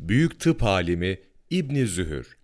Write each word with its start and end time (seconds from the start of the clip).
Büyük 0.00 0.40
tıp 0.40 0.62
alimi 0.62 1.18
İbni 1.50 1.86
Zühür. 1.86 2.36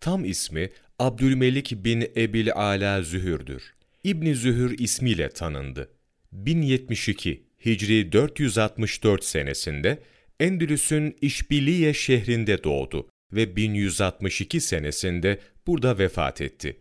Tam 0.00 0.24
ismi 0.24 0.70
Abdülmelik 0.98 1.84
bin 1.84 2.00
Ebil 2.16 2.52
Ala 2.52 3.02
Zühür'dür. 3.02 3.74
İbni 4.04 4.34
Zühür 4.34 4.78
ismiyle 4.78 5.28
tanındı. 5.28 5.90
1072 6.32 7.42
Hicri 7.64 8.12
464 8.12 9.24
senesinde 9.24 9.98
Endülüs'ün 10.40 11.16
İşbiliye 11.20 11.94
şehrinde 11.94 12.64
doğdu 12.64 13.08
ve 13.32 13.56
1162 13.56 14.60
senesinde 14.60 15.38
burada 15.66 15.98
vefat 15.98 16.40
etti. 16.40 16.76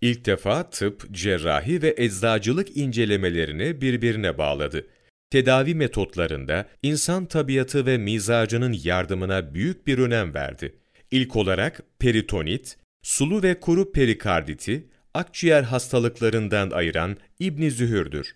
İlk 0.00 0.26
defa 0.26 0.70
tıp, 0.70 1.12
cerrahi 1.12 1.82
ve 1.82 1.94
eczacılık 1.98 2.76
incelemelerini 2.76 3.80
birbirine 3.80 4.38
bağladı. 4.38 4.86
Tedavi 5.34 5.74
metotlarında 5.74 6.68
insan 6.82 7.26
tabiatı 7.26 7.86
ve 7.86 7.98
mizacının 7.98 8.76
yardımına 8.84 9.54
büyük 9.54 9.86
bir 9.86 9.98
önem 9.98 10.34
verdi. 10.34 10.74
İlk 11.10 11.36
olarak 11.36 11.82
peritonit, 11.98 12.76
sulu 13.02 13.42
ve 13.42 13.60
kuru 13.60 13.92
perikarditi, 13.92 14.88
akciğer 15.14 15.62
hastalıklarından 15.62 16.70
ayıran 16.70 17.16
İbn 17.38 17.68
Zühür'dür. 17.68 18.34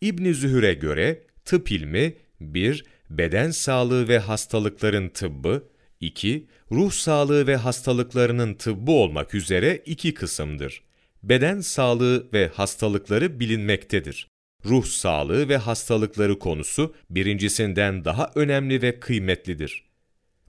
İbn 0.00 0.32
Zühür'e 0.32 0.74
göre 0.74 1.22
tıp 1.44 1.72
ilmi 1.72 2.14
1. 2.40 2.84
Beden 3.10 3.50
sağlığı 3.50 4.08
ve 4.08 4.18
hastalıkların 4.18 5.08
tıbbı, 5.08 5.68
2. 6.00 6.46
Ruh 6.72 6.92
sağlığı 6.92 7.46
ve 7.46 7.56
hastalıklarının 7.56 8.54
tıbbı 8.54 8.90
olmak 8.90 9.34
üzere 9.34 9.82
iki 9.86 10.14
kısımdır. 10.14 10.82
Beden 11.22 11.60
sağlığı 11.60 12.32
ve 12.32 12.48
hastalıkları 12.48 13.40
bilinmektedir. 13.40 14.30
Ruh 14.64 14.84
sağlığı 14.84 15.48
ve 15.48 15.56
hastalıkları 15.56 16.38
konusu 16.38 16.94
birincisinden 17.10 18.04
daha 18.04 18.30
önemli 18.34 18.82
ve 18.82 19.00
kıymetlidir. 19.00 19.84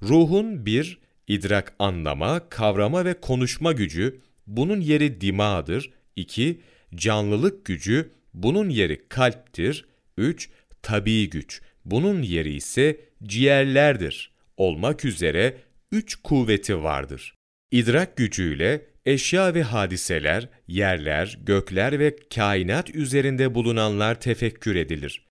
Ruhun 0.03 0.65
bir, 0.65 0.99
idrak 1.27 1.73
anlama, 1.79 2.49
kavrama 2.49 3.05
ve 3.05 3.13
konuşma 3.13 3.71
gücü, 3.71 4.21
bunun 4.47 4.81
yeri 4.81 5.21
dimağdır. 5.21 5.91
2. 6.15 6.61
Canlılık 6.95 7.65
gücü, 7.65 8.11
bunun 8.33 8.69
yeri 8.69 9.07
kalptir. 9.09 9.85
3. 10.17 10.49
Tabii 10.81 11.29
güç, 11.29 11.61
bunun 11.85 12.21
yeri 12.21 12.53
ise 12.53 12.99
ciğerlerdir. 13.23 14.31
Olmak 14.57 15.05
üzere 15.05 15.57
üç 15.91 16.15
kuvveti 16.15 16.83
vardır. 16.83 17.35
İdrak 17.71 18.17
gücüyle 18.17 18.85
eşya 19.05 19.53
ve 19.53 19.63
hadiseler, 19.63 20.49
yerler, 20.67 21.39
gökler 21.43 21.99
ve 21.99 22.15
kainat 22.35 22.95
üzerinde 22.95 23.55
bulunanlar 23.55 24.21
tefekkür 24.21 24.75
edilir. 24.75 25.27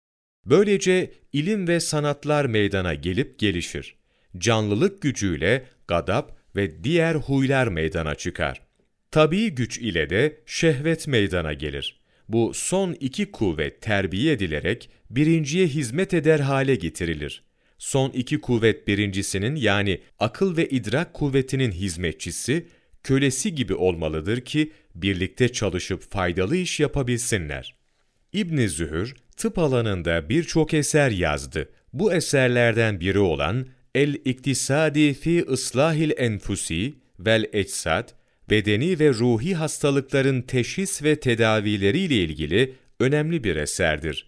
Böylece 0.46 1.12
ilim 1.32 1.68
ve 1.68 1.80
sanatlar 1.80 2.44
meydana 2.44 2.94
gelip 2.94 3.38
gelişir. 3.38 3.96
Canlılık 4.38 5.02
gücüyle 5.02 5.64
gadap 5.88 6.38
ve 6.56 6.84
diğer 6.84 7.14
huylar 7.14 7.66
meydana 7.66 8.14
çıkar. 8.14 8.62
Tabii 9.10 9.50
güç 9.50 9.78
ile 9.78 10.10
de 10.10 10.41
şehvet 10.46 11.08
meydana 11.08 11.52
gelir. 11.52 12.00
Bu 12.28 12.54
son 12.54 12.96
iki 13.00 13.30
kuvvet 13.30 13.82
terbiye 13.82 14.32
edilerek 14.32 14.91
birinciye 15.10 15.66
hizmet 15.66 16.14
eder 16.14 16.41
hale 16.41 16.74
getirilir. 16.74 17.42
Son 17.78 18.10
iki 18.10 18.41
kuvvet 18.41 18.88
birincisinin 18.88 19.56
yani 19.56 20.00
akıl 20.18 20.56
ve 20.56 20.68
idrak 20.68 21.14
kuvvetinin 21.14 21.72
hizmetçisi, 21.72 22.66
kölesi 23.03 23.55
gibi 23.55 23.75
olmalıdır 23.75 24.41
ki 24.41 24.73
birlikte 24.95 25.48
çalışıp 25.48 26.12
faydalı 26.12 26.56
iş 26.56 26.81
yapabilsinler. 26.81 27.75
İbn 28.33 28.67
Zühür 28.67 29.15
tıp 29.37 29.59
alanında 29.59 30.29
birçok 30.29 30.75
eser 30.75 31.11
yazdı. 31.11 31.69
Bu 31.93 32.12
eserlerden 32.12 33.01
biri 33.01 33.19
olan 33.19 33.67
El-İktisadi 33.95 35.15
fi 35.15 35.45
Islahil 35.51 36.11
Enfusi 36.17 36.95
vel 37.19 37.47
Eczad, 37.53 38.09
bedeni 38.51 38.98
ve 38.98 39.09
ruhi 39.09 39.55
hastalıkların 39.55 40.43
teşhis 40.43 41.03
ve 41.03 41.21
tedavileriyle 41.21 42.15
ilgili 42.15 42.75
önemli 43.00 43.44
bir 43.44 43.56
eserdir. 43.56 44.27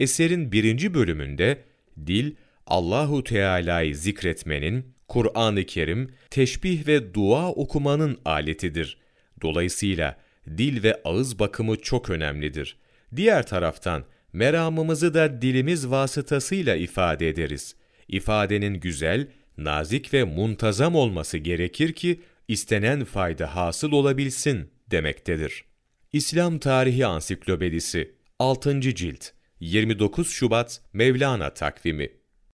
Eserin 0.00 0.52
birinci 0.52 0.94
bölümünde 0.94 1.58
dil, 2.06 2.32
Allahu 2.66 3.24
Teala'yı 3.24 3.96
zikretmenin, 3.96 4.94
Kur'an-ı 5.12 5.64
Kerim, 5.64 6.10
teşbih 6.30 6.86
ve 6.86 7.14
dua 7.14 7.50
okumanın 7.50 8.18
aletidir. 8.24 8.96
Dolayısıyla 9.42 10.16
dil 10.46 10.82
ve 10.82 11.00
ağız 11.04 11.38
bakımı 11.38 11.76
çok 11.76 12.10
önemlidir. 12.10 12.76
Diğer 13.16 13.46
taraftan 13.46 14.04
meramımızı 14.32 15.14
da 15.14 15.42
dilimiz 15.42 15.90
vasıtasıyla 15.90 16.76
ifade 16.76 17.28
ederiz. 17.28 17.76
İfadenin 18.08 18.74
güzel, 18.74 19.28
nazik 19.58 20.14
ve 20.14 20.24
muntazam 20.24 20.94
olması 20.94 21.38
gerekir 21.38 21.92
ki 21.92 22.20
istenen 22.48 23.04
fayda 23.04 23.56
hasıl 23.56 23.92
olabilsin 23.92 24.70
demektedir. 24.90 25.64
İslam 26.12 26.58
Tarihi 26.58 27.06
Ansiklopedisi 27.06 28.14
6. 28.38 28.80
Cilt 28.80 29.26
29 29.60 30.30
Şubat 30.30 30.80
Mevlana 30.92 31.54
Takvimi 31.54 32.21